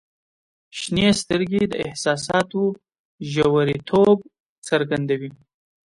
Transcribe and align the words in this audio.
•شنې 0.79 1.07
سترګې 1.21 1.63
د 1.67 1.73
احساساتو 1.87 2.61
ژوریتوب 3.31 4.17
څرګندوي. 4.67 5.31